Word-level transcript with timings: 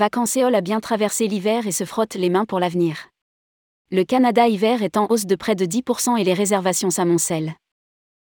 Vacanceol 0.00 0.54
a 0.54 0.62
bien 0.62 0.80
traversé 0.80 1.28
l'hiver 1.28 1.66
et 1.66 1.72
se 1.72 1.84
frotte 1.84 2.14
les 2.14 2.30
mains 2.30 2.46
pour 2.46 2.58
l'avenir. 2.58 3.10
Le 3.90 4.02
Canada 4.02 4.48
hiver 4.48 4.82
est 4.82 4.96
en 4.96 5.06
hausse 5.10 5.26
de 5.26 5.34
près 5.34 5.54
de 5.54 5.66
10% 5.66 6.18
et 6.18 6.24
les 6.24 6.32
réservations 6.32 6.88
s'amoncellent. 6.88 7.54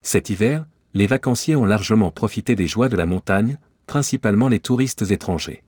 Cet 0.00 0.30
hiver, 0.30 0.66
les 0.94 1.08
vacanciers 1.08 1.56
ont 1.56 1.64
largement 1.64 2.12
profité 2.12 2.54
des 2.54 2.68
joies 2.68 2.88
de 2.88 2.96
la 2.96 3.06
montagne, 3.06 3.58
principalement 3.86 4.46
les 4.48 4.60
touristes 4.60 5.10
étrangers. 5.10 5.64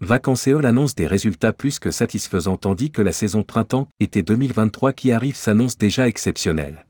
Vacanceol 0.00 0.66
annonce 0.66 0.94
des 0.94 1.06
résultats 1.06 1.54
plus 1.54 1.78
que 1.78 1.90
satisfaisants 1.90 2.58
tandis 2.58 2.90
que 2.90 3.00
la 3.00 3.12
saison 3.12 3.42
printemps-été 3.42 4.22
2023 4.22 4.92
qui 4.92 5.12
arrive 5.12 5.34
s'annonce 5.34 5.78
déjà 5.78 6.08
exceptionnelle. 6.08 6.84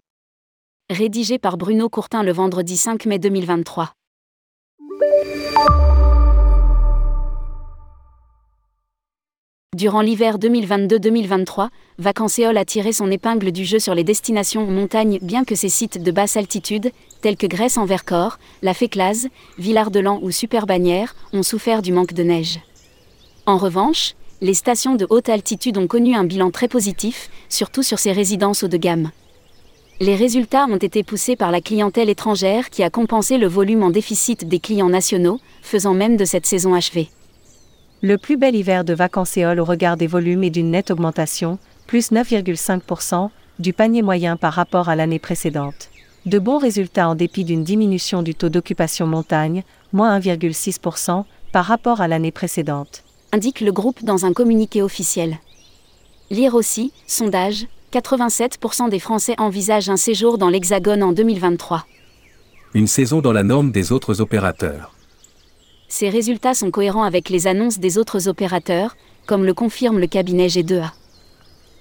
Rédigé 0.91 1.39
par 1.39 1.57
Bruno 1.57 1.89
Courtin 1.89 2.25
le 2.25 2.33
vendredi 2.33 2.77
5 2.77 3.07
mai 3.07 3.21
2023. 3.21 3.93
Durant 9.81 10.03
l'hiver 10.03 10.39
2022-2023, 10.39 11.71
Vacanceol 11.99 12.59
a 12.59 12.67
tiré 12.67 12.93
son 12.93 13.11
épingle 13.11 13.51
du 13.51 13.65
jeu 13.65 13.79
sur 13.79 13.95
les 13.95 14.05
destinations 14.05 14.67
montagne 14.67 15.19
bien 15.23 15.43
que 15.43 15.55
ces 15.55 15.71
sites 15.71 16.03
de 16.03 16.11
basse 16.11 16.37
altitude, 16.37 16.93
tels 17.23 17.39
que 17.39 17.47
Grèce 17.47 17.79
en 17.79 17.87
Vercors, 17.87 18.39
la 18.61 18.75
Féclase, 18.75 19.29
Villard-de-Lans 19.57 20.21
ou 20.21 20.33
Superbannière, 20.33 21.17
ont 21.33 21.43
souffert 21.43 21.81
du 21.81 21.95
manque 21.95 22.13
de 22.13 22.23
neige. 22.23 22.61
En 23.47 23.57
revanche, 23.57 24.17
les 24.43 24.53
stations 24.53 24.97
de 24.97 25.07
haute 25.09 25.31
altitude 25.31 25.79
ont 25.79 25.87
connu 25.87 26.15
un 26.15 26.25
bilan 26.25 26.51
très 26.51 26.69
positif, 26.69 27.31
surtout 27.49 27.83
sur 27.83 27.99
ces 27.99 28.13
résidences 28.13 28.63
haut 28.63 28.69
de 28.69 28.77
gamme. 28.77 29.11
Les 29.99 30.15
résultats 30.15 30.67
ont 30.67 30.77
été 30.77 31.03
poussés 31.03 31.37
par 31.37 31.51
la 31.51 31.63
clientèle 31.63 32.11
étrangère 32.11 32.69
qui 32.69 32.83
a 32.83 32.91
compensé 32.91 33.39
le 33.39 33.47
volume 33.47 33.83
en 33.83 33.89
déficit 33.89 34.47
des 34.47 34.61
clients 34.61 34.91
nationaux, 34.91 35.41
faisant 35.63 35.95
même 35.95 36.19
de 36.19 36.27
cette 36.27 36.45
saison 36.45 36.75
achevée. 36.75 37.09
Le 38.03 38.17
plus 38.17 38.39
bel 38.39 38.57
hiver 38.57 38.85
de 38.85 38.95
Vacancéole 38.95 39.61
au 39.61 39.65
regard 39.65 39.99
des 39.99 40.07
volumes 40.07 40.43
et 40.43 40.49
d'une 40.49 40.71
nette 40.71 40.91
augmentation, 40.91 41.59
plus 41.87 42.13
9,5%, 42.13 43.29
du 43.59 43.75
panier 43.75 44.01
moyen 44.01 44.39
par 44.39 44.55
rapport 44.55 44.89
à 44.89 44.97
l'année 44.97 45.19
précédente. 45.19 45.91
De 46.25 46.39
bons 46.39 46.57
résultats 46.57 47.11
en 47.11 47.15
dépit 47.15 47.45
d'une 47.45 47.63
diminution 47.63 48.23
du 48.23 48.35
taux 48.35 48.49
d'occupation 48.49 49.07
montagne, 49.07 49.65
moins 49.93 50.19
1,6%, 50.19 51.25
par 51.53 51.67
rapport 51.67 52.01
à 52.01 52.09
l'année 52.09 52.31
précédente. 52.31 53.05
Indique 53.33 53.61
le 53.61 53.71
groupe 53.71 54.03
dans 54.03 54.25
un 54.25 54.33
communiqué 54.33 54.81
officiel. 54.81 55.39
Lire 56.31 56.55
aussi, 56.55 56.95
sondage, 57.07 57.67
87% 57.93 58.89
des 58.89 58.99
Français 58.99 59.35
envisagent 59.37 59.91
un 59.91 59.99
séjour 59.99 60.39
dans 60.39 60.49
l'Hexagone 60.49 61.03
en 61.03 61.13
2023. 61.13 61.85
Une 62.73 62.87
saison 62.87 63.21
dans 63.21 63.33
la 63.33 63.43
norme 63.43 63.73
des 63.73 63.93
autres 63.93 64.23
opérateurs. 64.23 64.95
Ces 65.91 66.09
résultats 66.09 66.55
sont 66.55 66.71
cohérents 66.71 67.03
avec 67.03 67.29
les 67.31 67.49
annonces 67.49 67.81
des 67.81 67.99
autres 67.99 68.29
opérateurs, 68.29 68.97
comme 69.27 69.45
le 69.45 69.53
confirme 69.53 69.99
le 69.99 70.07
cabinet 70.07 70.47
G2A. 70.47 70.93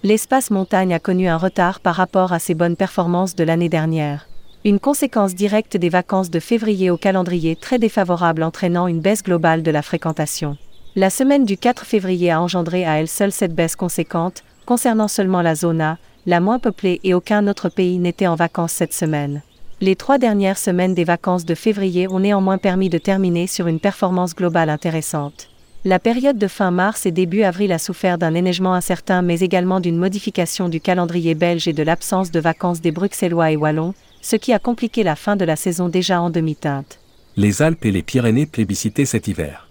L'espace 0.01 0.49
montagne 0.49 0.95
a 0.95 0.99
connu 0.99 1.27
un 1.27 1.37
retard 1.37 1.79
par 1.79 1.93
rapport 1.93 2.33
à 2.33 2.39
ses 2.39 2.55
bonnes 2.55 2.75
performances 2.75 3.35
de 3.35 3.43
l'année 3.43 3.69
dernière. 3.69 4.27
Une 4.65 4.79
conséquence 4.79 5.35
directe 5.35 5.77
des 5.77 5.89
vacances 5.89 6.31
de 6.31 6.39
février 6.39 6.89
au 6.89 6.97
calendrier 6.97 7.55
très 7.55 7.77
défavorable 7.77 8.41
entraînant 8.41 8.87
une 8.87 8.99
baisse 8.99 9.21
globale 9.21 9.61
de 9.61 9.69
la 9.69 9.83
fréquentation. 9.83 10.57
La 10.95 11.11
semaine 11.11 11.45
du 11.45 11.55
4 11.55 11.85
février 11.85 12.31
a 12.31 12.41
engendré 12.41 12.85
à 12.85 12.99
elle 12.99 13.07
seule 13.07 13.31
cette 13.31 13.53
baisse 13.53 13.75
conséquente, 13.75 14.43
concernant 14.65 15.07
seulement 15.07 15.43
la 15.43 15.53
zone 15.53 15.81
A, 15.81 15.97
la 16.25 16.39
moins 16.39 16.57
peuplée 16.57 16.99
et 17.03 17.13
aucun 17.13 17.47
autre 17.47 17.69
pays 17.69 17.99
n'était 17.99 18.27
en 18.27 18.35
vacances 18.35 18.73
cette 18.73 18.93
semaine. 18.93 19.43
Les 19.81 19.95
trois 19.95 20.17
dernières 20.17 20.57
semaines 20.57 20.93
des 20.93 21.05
vacances 21.05 21.45
de 21.45 21.55
février 21.55 22.09
ont 22.09 22.19
néanmoins 22.19 22.57
permis 22.57 22.89
de 22.89 22.97
terminer 22.97 23.47
sur 23.47 23.67
une 23.67 23.79
performance 23.79 24.35
globale 24.35 24.69
intéressante. 24.69 25.49
La 25.85 25.99
période 25.99 26.37
de 26.37 26.47
fin 26.49 26.69
mars 26.69 27.05
et 27.05 27.11
début 27.11 27.43
avril 27.43 27.71
a 27.71 27.79
souffert 27.79 28.17
d'un 28.17 28.33
éneigement 28.33 28.73
incertain 28.73 29.21
mais 29.21 29.39
également 29.39 29.79
d'une 29.79 29.95
modification 29.95 30.67
du 30.67 30.81
calendrier 30.81 31.33
belge 31.33 31.69
et 31.69 31.73
de 31.73 31.83
l'absence 31.83 32.29
de 32.29 32.41
vacances 32.41 32.81
des 32.81 32.91
Bruxellois 32.91 33.51
et 33.51 33.55
Wallons, 33.55 33.93
ce 34.21 34.35
qui 34.35 34.51
a 34.51 34.59
compliqué 34.59 35.03
la 35.03 35.15
fin 35.15 35.37
de 35.37 35.45
la 35.45 35.55
saison 35.55 35.87
déjà 35.87 36.21
en 36.21 36.29
demi-teinte. 36.29 36.99
Les 37.37 37.61
Alpes 37.61 37.85
et 37.85 37.91
les 37.91 38.03
Pyrénées 38.03 38.47
plébiscitaient 38.47 39.05
cet 39.05 39.29
hiver. 39.29 39.69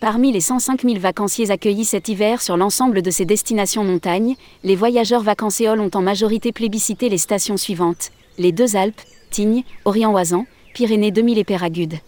Parmi 0.00 0.32
les 0.32 0.40
105 0.40 0.80
000 0.80 0.98
vacanciers 0.98 1.50
accueillis 1.50 1.84
cet 1.84 2.08
hiver 2.08 2.40
sur 2.40 2.56
l'ensemble 2.56 3.02
de 3.02 3.10
ces 3.10 3.26
destinations 3.26 3.84
montagnes, 3.84 4.36
les 4.64 4.76
voyageurs 4.76 5.22
vacancéoles 5.22 5.80
ont 5.80 5.90
en 5.92 6.00
majorité 6.00 6.52
plébiscité 6.52 7.10
les 7.10 7.18
stations 7.18 7.58
suivantes 7.58 8.10
les 8.40 8.52
deux 8.52 8.74
Alpes, 8.74 9.02
Tignes, 9.28 9.64
Orient-Oisan, 9.84 10.46
Pyrénées 10.72 11.10
2000 11.10 11.36
et 11.38 11.44
Péragude. 11.44 11.98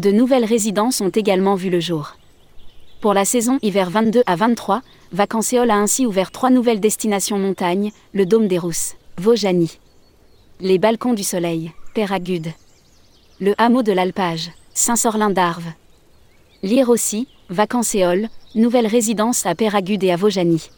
De 0.00 0.10
nouvelles 0.10 0.44
résidences 0.44 1.00
ont 1.00 1.10
également 1.10 1.54
vu 1.54 1.70
le 1.70 1.78
jour. 1.78 2.16
Pour 3.00 3.14
la 3.14 3.24
saison 3.24 3.60
hiver 3.62 3.88
22 3.88 4.24
à 4.26 4.34
23, 4.34 4.82
Vacanceol 5.12 5.70
a 5.70 5.76
ainsi 5.76 6.06
ouvert 6.06 6.32
trois 6.32 6.50
nouvelles 6.50 6.80
destinations 6.80 7.38
montagnes, 7.38 7.92
le 8.12 8.26
Dôme 8.26 8.48
des 8.48 8.58
Rousses, 8.58 8.96
Vaujany, 9.16 9.78
les 10.58 10.78
Balcons 10.78 11.14
du 11.14 11.22
Soleil, 11.22 11.70
Péragude, 11.94 12.48
le 13.38 13.54
hameau 13.56 13.84
de 13.84 13.92
l'Alpage, 13.92 14.50
Saint-Sorlin 14.72 15.30
d'Arves. 15.30 15.70
Lire 16.64 16.88
aussi, 16.88 17.28
Vacanceol, 17.48 18.28
nouvelle 18.56 18.88
résidence 18.88 19.46
à 19.46 19.54
Péragude 19.54 20.02
et 20.02 20.10
à 20.10 20.16
Vaujany. 20.16 20.68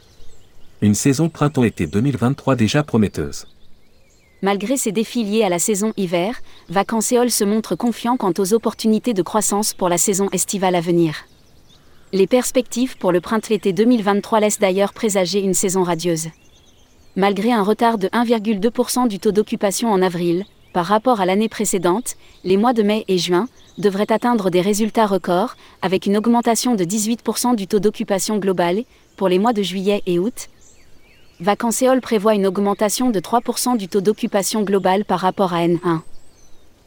Une 0.83 0.95
saison 0.95 1.31
printemps-été 1.31 1.87
2023 1.87 2.57
déjà 2.57 2.83
prometteuse. 2.83 3.47
Malgré 4.43 4.77
ses 4.77 4.93
défis 4.93 5.25
liés 5.25 5.45
à 5.45 5.49
la 5.49 5.59
saison 5.59 5.93
hiver, 5.97 6.41
Vacanceol 6.69 7.31
se 7.31 7.45
montre 7.45 7.75
confiant 7.75 8.17
quant 8.17 8.35
aux 8.39 8.53
opportunités 8.53 9.15
de 9.15 9.23
croissance 9.23 9.73
pour 9.73 9.89
la 9.89 9.97
saison 9.97 10.29
estivale 10.31 10.75
à 10.75 10.81
venir. 10.81 11.25
Les 12.13 12.27
perspectives 12.27 12.99
pour 12.99 13.13
le 13.13 13.21
printemps-été 13.21 13.73
2023 13.73 14.41
laissent 14.41 14.59
d'ailleurs 14.59 14.93
présager 14.93 15.41
une 15.41 15.55
saison 15.55 15.83
radieuse. 15.83 16.29
Malgré 17.17 17.51
un 17.51 17.63
retard 17.63 17.97
de 17.97 18.09
1,2% 18.09 19.09
du 19.09 19.19
taux 19.19 19.33
d'occupation 19.33 19.91
en 19.91 20.03
avril, 20.03 20.45
par 20.75 20.85
rapport 20.85 21.23
à 21.23 21.27
l'année 21.27 21.49
précédente, 21.49 22.17
les 22.45 22.59
mois 22.59 22.75
de 22.75 22.83
mai 22.83 23.07
et 23.09 23.17
juin 23.17 23.49
devraient 23.79 24.13
atteindre 24.13 24.51
des 24.51 24.61
résultats 24.61 25.07
records, 25.07 25.57
avec 25.81 26.05
une 26.05 26.19
augmentation 26.19 26.75
de 26.75 26.85
18% 26.85 27.57
du 27.57 27.67
taux 27.67 27.81
d'occupation 27.81 28.37
global, 28.37 28.85
pour 29.17 29.29
les 29.29 29.39
mois 29.39 29.55
de 29.55 29.63
juillet 29.63 30.03
et 30.05 30.19
août, 30.19 30.49
Vacanceol 31.41 32.01
prévoit 32.01 32.35
une 32.35 32.47
augmentation 32.47 33.11
de 33.11 33.21
3% 33.21 33.77
du 33.77 33.89
taux 33.89 34.01
d'occupation 34.01 34.63
global 34.63 35.05
par 35.05 35.21
rapport 35.21 35.53
à 35.53 35.67
N1. 35.67 36.01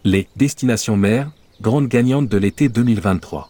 Les 0.04 0.28
destinations 0.38 0.98
mères, 0.98 1.30
grandes 1.62 1.88
gagnantes 1.88 2.28
de 2.28 2.38
l'été 2.38 2.68
2023. 2.68 3.48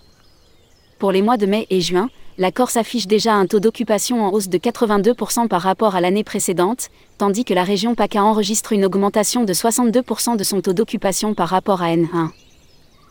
Pour 0.97 1.13
les 1.13 1.21
mois 1.21 1.37
de 1.37 1.45
mai 1.45 1.67
et 1.69 1.79
juin, 1.79 2.09
la 2.37 2.51
Corse 2.51 2.75
affiche 2.75 3.07
déjà 3.07 3.33
un 3.33 3.45
taux 3.45 3.61
d'occupation 3.61 4.25
en 4.25 4.33
hausse 4.33 4.49
de 4.49 4.57
82% 4.57 5.47
par 5.47 5.61
rapport 5.61 5.95
à 5.95 6.01
l'année 6.01 6.25
précédente, 6.25 6.89
tandis 7.17 7.45
que 7.45 7.53
la 7.53 7.63
région 7.63 7.95
PACA 7.95 8.21
enregistre 8.21 8.73
une 8.73 8.83
augmentation 8.83 9.45
de 9.45 9.53
62% 9.53 10.35
de 10.35 10.43
son 10.43 10.59
taux 10.59 10.73
d'occupation 10.73 11.33
par 11.33 11.47
rapport 11.47 11.81
à 11.81 11.95
N1. 11.95 12.31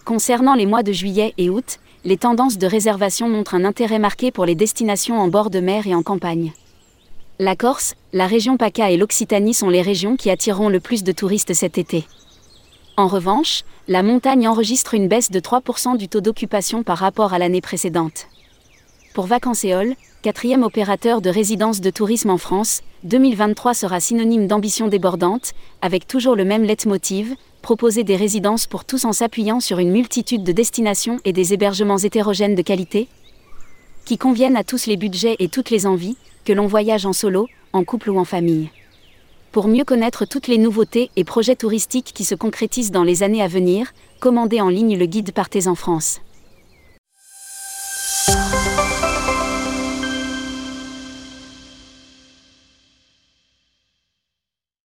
Concernant 0.04 0.54
les 0.54 0.66
mois 0.66 0.82
de 0.82 0.92
juillet 0.92 1.32
et 1.38 1.48
août, 1.48 1.78
les 2.04 2.18
tendances 2.18 2.58
de 2.58 2.66
réservation 2.66 3.30
montrent 3.30 3.54
un 3.54 3.64
intérêt 3.64 3.98
marqué 3.98 4.30
pour 4.30 4.44
les 4.44 4.54
destinations 4.54 5.18
en 5.18 5.28
bord 5.28 5.48
de 5.48 5.60
mer 5.60 5.86
et 5.86 5.94
en 5.94 6.02
campagne. 6.02 6.52
La 7.40 7.54
Corse, 7.54 7.94
la 8.12 8.26
région 8.26 8.56
PACA 8.56 8.90
et 8.90 8.96
l'Occitanie 8.96 9.54
sont 9.54 9.68
les 9.68 9.80
régions 9.80 10.16
qui 10.16 10.28
attireront 10.28 10.68
le 10.68 10.80
plus 10.80 11.04
de 11.04 11.12
touristes 11.12 11.54
cet 11.54 11.78
été. 11.78 12.04
En 12.96 13.06
revanche, 13.06 13.62
la 13.86 14.02
montagne 14.02 14.48
enregistre 14.48 14.94
une 14.94 15.06
baisse 15.06 15.30
de 15.30 15.38
3% 15.38 15.96
du 15.96 16.08
taux 16.08 16.20
d'occupation 16.20 16.82
par 16.82 16.98
rapport 16.98 17.32
à 17.32 17.38
l'année 17.38 17.60
précédente. 17.60 18.26
Pour 19.14 19.26
Vacanceol, 19.26 19.94
quatrième 20.22 20.64
opérateur 20.64 21.20
de 21.20 21.30
résidence 21.30 21.80
de 21.80 21.90
tourisme 21.90 22.30
en 22.30 22.38
France, 22.38 22.82
2023 23.04 23.72
sera 23.72 24.00
synonyme 24.00 24.48
d'ambition 24.48 24.88
débordante, 24.88 25.52
avec 25.80 26.08
toujours 26.08 26.34
le 26.34 26.44
même 26.44 26.64
leitmotiv, 26.64 27.36
proposer 27.62 28.02
des 28.02 28.16
résidences 28.16 28.66
pour 28.66 28.84
tous 28.84 29.04
en 29.04 29.12
s'appuyant 29.12 29.60
sur 29.60 29.78
une 29.78 29.92
multitude 29.92 30.42
de 30.42 30.50
destinations 30.50 31.20
et 31.24 31.32
des 31.32 31.54
hébergements 31.54 31.98
hétérogènes 31.98 32.56
de 32.56 32.62
qualité, 32.62 33.06
qui 34.04 34.18
conviennent 34.18 34.56
à 34.56 34.64
tous 34.64 34.86
les 34.86 34.96
budgets 34.96 35.36
et 35.38 35.48
toutes 35.48 35.70
les 35.70 35.86
envies, 35.86 36.16
que 36.48 36.54
l'on 36.54 36.66
voyage 36.66 37.04
en 37.04 37.12
solo, 37.12 37.46
en 37.74 37.84
couple 37.84 38.08
ou 38.08 38.18
en 38.18 38.24
famille. 38.24 38.70
Pour 39.52 39.68
mieux 39.68 39.84
connaître 39.84 40.24
toutes 40.24 40.46
les 40.46 40.56
nouveautés 40.56 41.10
et 41.14 41.22
projets 41.22 41.56
touristiques 41.56 42.12
qui 42.14 42.24
se 42.24 42.34
concrétisent 42.34 42.90
dans 42.90 43.04
les 43.04 43.22
années 43.22 43.42
à 43.42 43.48
venir, 43.48 43.92
commandez 44.18 44.62
en 44.62 44.70
ligne 44.70 44.96
le 44.96 45.04
guide 45.04 45.32
Partez 45.32 45.66
en 45.66 45.74
France. 45.74 46.22